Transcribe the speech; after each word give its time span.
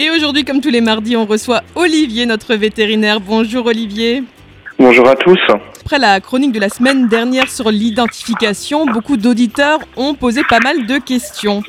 Et 0.00 0.10
aujourd'hui, 0.10 0.44
comme 0.44 0.60
tous 0.60 0.70
les 0.70 0.80
mardis, 0.80 1.16
on 1.16 1.24
reçoit 1.24 1.62
Olivier, 1.74 2.24
notre 2.24 2.54
vétérinaire. 2.54 3.18
Bonjour 3.18 3.66
Olivier. 3.66 4.22
Bonjour 4.78 5.08
à 5.08 5.16
tous. 5.16 5.40
Après 5.84 5.98
la 5.98 6.20
chronique 6.20 6.52
de 6.52 6.60
la 6.60 6.68
semaine 6.68 7.08
dernière 7.08 7.50
sur 7.50 7.68
l'identification, 7.68 8.86
beaucoup 8.86 9.16
d'auditeurs 9.16 9.80
ont 9.96 10.14
posé 10.14 10.42
pas 10.48 10.60
mal 10.60 10.86
de 10.86 10.98
questions. 10.98 11.64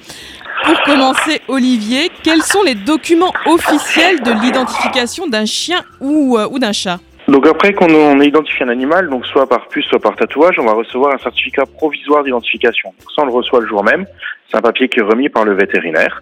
Pour 0.64 0.80
commencer, 0.84 1.42
Olivier, 1.48 2.12
quels 2.24 2.44
sont 2.44 2.62
les 2.62 2.76
documents 2.76 3.34
officiels 3.48 4.22
de 4.22 4.32
l'identification 4.44 5.28
d'un 5.28 5.46
chien 5.46 5.82
ou, 6.00 6.38
euh, 6.38 6.48
ou 6.52 6.60
d'un 6.60 6.72
chat? 6.72 7.00
Donc 7.28 7.48
après 7.48 7.74
qu'on 7.74 7.92
on 7.92 8.22
identifie 8.22 8.62
un 8.62 8.70
animal, 8.70 9.10
donc 9.10 9.26
soit 9.26 9.50
par 9.50 9.68
puce, 9.70 9.86
soit 9.86 10.00
par 10.00 10.16
tatouage, 10.16 10.60
on 10.60 10.66
va 10.66 10.74
recevoir 10.74 11.16
un 11.16 11.18
certificat 11.18 11.66
provisoire 11.66 12.24
d'identification. 12.24 12.94
Ça, 13.16 13.24
on 13.24 13.26
le 13.26 13.32
reçoit 13.32 13.62
le 13.62 13.68
jour 13.68 13.84
même. 13.84 14.06
C'est 14.52 14.58
un 14.58 14.62
papier 14.62 14.88
qui 14.88 15.00
est 15.00 15.04
remis 15.04 15.30
par 15.30 15.46
le 15.46 15.56
vétérinaire. 15.56 16.22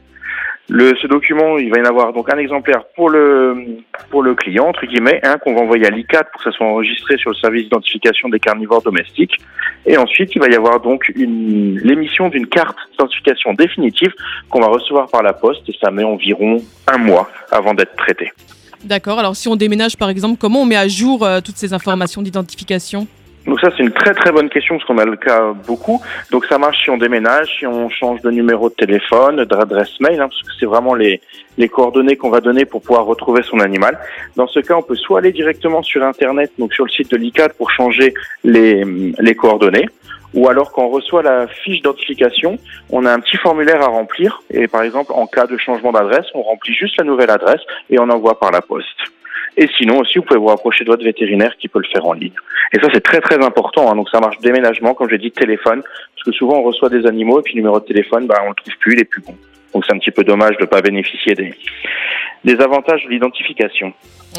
Ce 0.69 1.07
document, 1.07 1.57
il 1.57 1.69
va 1.69 1.77
y 1.77 1.81
en 1.81 1.85
avoir 1.85 2.11
donc 2.11 2.31
un 2.33 2.37
exemplaire 2.37 2.83
pour 2.95 3.09
le 3.09 3.77
pour 4.09 4.21
le 4.21 4.35
client 4.35 4.67
entre 4.67 4.85
guillemets, 4.85 5.19
un 5.23 5.37
qu'on 5.37 5.55
va 5.55 5.61
envoyer 5.61 5.85
à 5.85 5.89
l'ICAT 5.89 6.25
pour 6.25 6.43
que 6.43 6.51
ça 6.51 6.55
soit 6.55 6.65
enregistré 6.65 7.17
sur 7.17 7.29
le 7.29 7.35
service 7.35 7.63
d'identification 7.63 8.27
des 8.27 8.39
carnivores 8.39 8.81
domestiques, 8.81 9.37
et 9.85 9.97
ensuite 9.97 10.35
il 10.35 10.39
va 10.39 10.49
y 10.49 10.55
avoir 10.55 10.81
donc 10.81 11.09
l'émission 11.15 12.27
d'une 12.27 12.47
carte 12.47 12.77
d'identification 12.91 13.53
définitive 13.53 14.11
qu'on 14.49 14.59
va 14.59 14.67
recevoir 14.67 15.07
par 15.09 15.23
la 15.23 15.33
poste 15.33 15.67
et 15.69 15.75
ça 15.81 15.89
met 15.89 16.03
environ 16.03 16.57
un 16.87 16.97
mois 16.97 17.29
avant 17.51 17.73
d'être 17.73 17.95
traité. 17.95 18.31
D'accord, 18.83 19.19
alors 19.19 19.35
si 19.35 19.47
on 19.47 19.55
déménage 19.55 19.97
par 19.97 20.09
exemple, 20.09 20.37
comment 20.37 20.61
on 20.63 20.65
met 20.65 20.75
à 20.75 20.87
jour 20.87 21.25
euh, 21.25 21.39
toutes 21.39 21.57
ces 21.57 21.73
informations 21.73 22.21
d'identification? 22.21 23.07
Donc 23.47 23.61
ça 23.61 23.69
c'est 23.75 23.83
une 23.83 23.91
très 23.91 24.13
très 24.13 24.31
bonne 24.31 24.49
question 24.49 24.75
parce 24.75 24.85
qu'on 24.85 24.97
a 24.97 25.05
le 25.05 25.15
cas 25.15 25.53
beaucoup. 25.65 26.01
Donc 26.31 26.45
ça 26.45 26.57
marche 26.57 26.83
si 26.83 26.89
on 26.89 26.97
déménage, 26.97 27.57
si 27.57 27.65
on 27.65 27.89
change 27.89 28.21
de 28.21 28.29
numéro 28.29 28.69
de 28.69 28.75
téléphone, 28.75 29.45
d'adresse 29.45 29.99
mail, 30.01 30.19
hein, 30.19 30.27
parce 30.27 30.41
que 30.43 30.49
c'est 30.59 30.65
vraiment 30.65 30.93
les, 30.93 31.21
les 31.57 31.69
coordonnées 31.69 32.17
qu'on 32.17 32.29
va 32.29 32.41
donner 32.41 32.65
pour 32.65 32.81
pouvoir 32.81 33.05
retrouver 33.05 33.41
son 33.43 33.59
animal. 33.59 33.97
Dans 34.35 34.47
ce 34.47 34.59
cas, 34.59 34.75
on 34.75 34.81
peut 34.81 34.95
soit 34.95 35.19
aller 35.19 35.31
directement 35.31 35.81
sur 35.81 36.03
internet, 36.03 36.51
donc 36.59 36.73
sur 36.73 36.83
le 36.83 36.89
site 36.89 37.09
de 37.11 37.17
l'ICAT 37.17 37.49
pour 37.57 37.71
changer 37.71 38.13
les, 38.43 38.83
les 39.17 39.35
coordonnées, 39.35 39.87
ou 40.33 40.49
alors 40.49 40.71
quand 40.71 40.83
on 40.83 40.89
reçoit 40.89 41.23
la 41.23 41.47
fiche 41.47 41.77
d'identification, 41.77 42.59
on 42.89 43.05
a 43.05 43.13
un 43.13 43.19
petit 43.19 43.37
formulaire 43.37 43.81
à 43.81 43.87
remplir 43.87 44.41
et 44.51 44.67
par 44.67 44.83
exemple 44.83 45.11
en 45.13 45.25
cas 45.25 45.47
de 45.47 45.57
changement 45.57 45.93
d'adresse, 45.93 46.25
on 46.33 46.41
remplit 46.41 46.73
juste 46.73 46.97
la 46.97 47.05
nouvelle 47.05 47.29
adresse 47.29 47.61
et 47.89 47.97
on 47.99 48.09
envoie 48.09 48.39
par 48.39 48.51
la 48.51 48.61
poste. 48.61 48.97
Et 49.57 49.67
sinon 49.77 49.99
aussi, 49.99 50.19
vous 50.19 50.23
pouvez 50.23 50.39
vous 50.39 50.47
rapprocher 50.47 50.83
de 50.83 50.89
votre 50.89 51.03
vétérinaire 51.03 51.57
qui 51.57 51.67
peut 51.67 51.79
le 51.79 51.87
faire 51.91 52.05
en 52.05 52.13
ligne. 52.13 52.33
Et 52.73 52.79
ça, 52.79 52.87
c'est 52.93 53.01
très 53.01 53.19
très 53.19 53.43
important. 53.43 53.91
Hein. 53.91 53.95
Donc 53.95 54.09
ça 54.09 54.19
marche 54.19 54.37
déménagement, 54.39 54.93
comme 54.93 55.09
j'ai 55.09 55.17
dit, 55.17 55.31
téléphone, 55.31 55.81
parce 55.81 56.23
que 56.23 56.31
souvent 56.31 56.59
on 56.59 56.63
reçoit 56.63 56.89
des 56.89 57.07
animaux 57.07 57.39
et 57.39 57.43
puis 57.43 57.55
le 57.55 57.61
numéro 57.61 57.79
de 57.79 57.85
téléphone, 57.85 58.27
bah, 58.27 58.35
on 58.45 58.49
le 58.49 58.55
trouve 58.55 58.73
plus, 58.79 58.93
il 58.93 59.01
est 59.01 59.05
plus 59.05 59.21
bon. 59.21 59.35
Donc 59.73 59.83
c'est 59.85 59.93
un 59.93 59.97
petit 59.97 60.11
peu 60.11 60.23
dommage 60.23 60.55
de 60.57 60.61
ne 60.61 60.67
pas 60.67 60.81
bénéficier 60.81 61.33
des, 61.33 61.53
des 62.43 62.55
avantages 62.61 63.03
de 63.05 63.09
l'identification. 63.09 63.93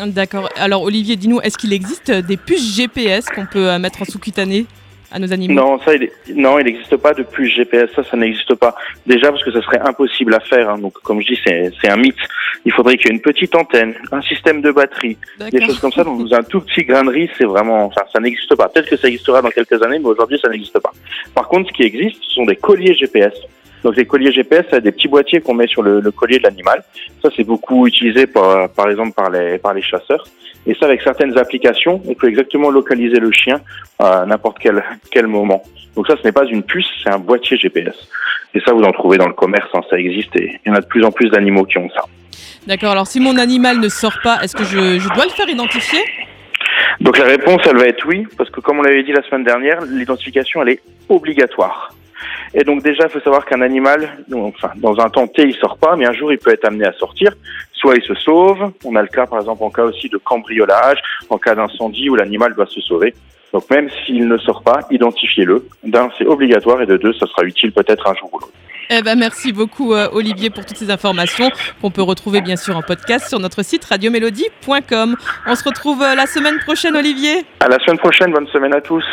D'accord. 0.07 0.49
Alors 0.57 0.83
Olivier, 0.83 1.17
dis-nous, 1.17 1.41
est-ce 1.41 1.59
qu'il 1.59 1.73
existe 1.73 2.13
des 2.13 2.37
puces 2.37 2.77
GPS 2.77 3.27
qu'on 3.29 3.47
peut 3.47 3.69
euh, 3.69 3.79
mettre 3.79 4.03
en 4.03 4.05
sous-cutané 4.05 4.67
à 5.11 5.19
nos 5.19 5.33
animaux 5.33 5.55
Non, 5.55 5.79
ça, 5.81 5.95
il 5.95 6.11
non, 6.35 6.59
il 6.59 6.65
n'existe 6.67 6.97
pas 6.97 7.15
de 7.15 7.23
puce 7.23 7.55
GPS. 7.55 7.91
Ça, 7.95 8.03
ça 8.05 8.17
n'existe 8.17 8.55
pas. 8.55 8.75
Déjà 9.07 9.31
parce 9.31 9.43
que 9.43 9.51
ça 9.53 9.63
serait 9.63 9.81
impossible 9.81 10.35
à 10.35 10.41
faire. 10.41 10.69
hein. 10.71 10.79
Donc, 10.79 10.95
comme 11.03 11.21
je 11.23 11.29
dis, 11.29 11.41
c'est 11.47 11.71
c'est 11.81 11.89
un 11.91 11.97
mythe. 11.97 12.17
Il 12.65 12.73
faudrait 12.73 12.97
qu'il 12.97 13.07
y 13.09 13.11
ait 13.11 13.15
une 13.15 13.23
petite 13.23 13.55
antenne, 13.55 13.95
un 14.13 14.21
système 14.23 14.61
de 14.61 14.71
batterie, 14.73 15.17
des 15.51 15.65
choses 15.65 15.79
comme 15.79 15.93
ça. 15.93 16.05
Donc, 16.05 16.31
un 16.33 16.43
tout 16.43 16.61
petit 16.61 16.85
grain 16.85 17.05
de 17.05 17.11
riz, 17.11 17.31
c'est 17.39 17.45
vraiment, 17.45 17.85
enfin, 17.87 18.03
ça 18.13 18.21
n'existe 18.21 18.55
pas. 18.57 18.69
Peut-être 18.69 18.91
que 18.91 18.97
ça 18.97 19.09
existera 19.09 19.41
dans 19.41 19.51
quelques 19.51 19.81
années, 19.83 19.99
mais 19.99 20.09
aujourd'hui, 20.09 20.39
ça 20.41 20.49
n'existe 20.49 20.79
pas. 20.81 20.93
Par 21.35 21.49
contre, 21.49 21.69
ce 21.69 21.75
qui 21.75 21.83
existe, 21.85 22.23
ce 22.25 22.35
sont 22.35 22.45
des 22.47 22.57
colliers 22.57 22.95
GPS. 22.95 23.33
Donc, 23.85 23.97
les 23.97 24.07
colliers 24.07 24.33
GPS, 24.33 24.65
c'est 24.71 24.81
des 24.81 24.93
petits 24.93 25.09
boîtiers 25.09 25.41
qu'on 25.41 25.55
met 25.55 25.67
sur 25.67 25.83
le, 25.83 26.01
le 26.01 26.11
collier 26.11 26.39
de 26.39 26.45
l'animal. 26.45 26.83
Ça, 27.23 27.31
c'est 27.37 27.45
beaucoup 27.45 27.87
utilisé 27.87 28.27
par, 28.27 28.69
par 28.71 28.89
exemple 28.91 29.13
par 29.13 29.31
les, 29.31 29.59
par 29.59 29.75
les 29.75 29.83
chasseurs. 29.83 30.25
Et 30.67 30.75
ça, 30.75 30.87
avec 30.87 31.01
certaines 31.03 31.37
applications, 31.39 32.03
on 32.07 32.15
peut 32.15 32.29
exactement 32.29 32.71
localiser 32.71 33.19
le 33.19 33.33
chien 33.33 33.61
à 33.99 34.27
n'importe 34.27 34.59
quel, 34.61 34.85
quel 35.11 35.27
moment. 35.27 35.63
Donc 35.97 36.07
ça, 36.07 36.15
ce 36.17 36.23
n'est 36.25 36.33
pas 36.33 36.45
une 36.45 36.63
puce, 36.63 36.87
c'est 37.03 37.11
un 37.11 37.19
boîtier 37.19 37.57
GPS. 37.57 37.95
Et 38.55 38.61
ça, 38.61 38.73
vous 38.73 38.83
en 38.83 38.93
trouvez 38.93 39.19
dans 39.19 39.27
le 39.27 39.35
commerce, 39.35 39.69
hein, 39.75 39.81
ça 39.91 39.99
existe 39.99 40.35
et 40.37 40.61
il 40.65 40.69
y 40.69 40.71
en 40.71 40.75
a 40.75 40.81
de 40.81 40.87
plus 40.87 41.05
en 41.05 41.11
plus 41.11 41.31
d'animaux 41.31 41.65
qui 41.65 41.79
ont 41.79 41.89
ça. 41.91 42.05
D'accord, 42.67 42.93
alors 42.93 43.07
si 43.07 43.19
mon 43.19 43.37
animal 43.39 43.79
ne 43.79 43.89
sort 43.89 44.19
pas, 44.23 44.41
est-ce 44.43 44.55
que 44.55 44.65
je, 44.65 44.99
je 44.99 45.09
dois 45.15 45.25
le 45.25 45.31
faire 45.31 45.49
identifier? 45.49 46.01
Donc 47.01 47.19
la 47.19 47.25
réponse, 47.25 47.63
elle 47.67 47.79
va 47.79 47.87
être 47.87 48.07
oui, 48.07 48.27
parce 48.37 48.51
que 48.51 48.61
comme 48.61 48.79
on 48.79 48.83
l'avait 48.83 49.03
dit 49.03 49.13
la 49.13 49.23
semaine 49.23 49.45
dernière, 49.45 49.81
l'identification, 49.83 50.63
elle 50.63 50.71
est 50.71 50.81
obligatoire. 51.09 51.95
Et 52.55 52.65
donc 52.65 52.83
déjà, 52.83 53.05
il 53.05 53.11
faut 53.11 53.21
savoir 53.21 53.45
qu'un 53.45 53.61
animal, 53.61 54.25
enfin, 54.35 54.71
dans 54.77 54.99
un 55.01 55.09
temps 55.09 55.27
T, 55.27 55.43
il 55.43 55.55
sort 55.57 55.79
pas, 55.79 55.97
mais 55.97 56.07
un 56.07 56.13
jour, 56.13 56.33
il 56.33 56.39
peut 56.39 56.53
être 56.53 56.65
amené 56.65 56.87
à 56.87 56.93
sortir. 56.93 57.33
Soit 57.73 57.97
il 57.97 58.03
se 58.03 58.15
sauve, 58.15 58.73
on 58.85 58.97
a 58.97 59.03
le 59.03 59.09
cas, 59.09 59.27
par 59.27 59.39
exemple, 59.41 59.63
en 59.63 59.71
cas 59.71 59.85
aussi 59.85 60.09
de 60.09 60.17
cambriolage, 60.17 60.99
en 61.31 61.39
cas 61.39 61.55
d'incendie 61.55 62.11
où 62.11 62.17
l'animal 62.17 62.55
doit 62.55 62.67
se 62.67 62.81
sauver. 62.81 63.15
Donc 63.53 63.71
même 63.71 63.89
s'il 64.05 64.29
ne 64.29 64.37
sort 64.39 64.63
pas, 64.63 64.81
identifiez-le. 64.91 65.67
D'un, 65.85 66.11
c'est 66.19 66.27
obligatoire, 66.27 66.83
et 66.83 66.87
de 66.87 66.97
deux, 66.97 67.13
ça 67.15 67.27
sera 67.27 67.45
utile 67.45 67.73
peut-être 67.73 68.07
un 68.09 68.15
jour 68.15 68.31
ou 68.33 68.39
l'autre. 68.39 68.53
Eh 68.91 69.03
ben 69.03 69.19
merci 69.19 69.53
beaucoup 69.53 69.93
euh, 69.93 70.09
Olivier 70.13 70.49
pour 70.49 70.65
toutes 70.65 70.79
ces 70.79 70.91
informations 70.91 71.51
qu'on 71.83 71.91
peut 71.91 72.01
retrouver 72.01 72.41
bien 72.41 72.57
sûr 72.57 72.75
en 72.75 72.81
podcast 72.81 73.29
sur 73.29 73.39
notre 73.39 73.63
site 73.63 73.85
radiomélodie.com. 73.85 75.15
On 75.47 75.55
se 75.55 75.65
retrouve 75.65 76.03
euh, 76.03 76.15
la 76.15 76.25
semaine 76.25 76.59
prochaine 76.61 76.97
Olivier. 76.97 77.45
À 77.61 77.69
la 77.69 77.79
semaine 77.81 77.99
prochaine, 77.99 78.33
bonne 78.33 78.49
semaine 78.49 78.75
à 78.75 78.81
tous. 78.81 79.05